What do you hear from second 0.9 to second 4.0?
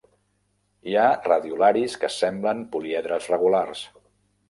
Hi ha radiolaris que semblen poliedres regulars.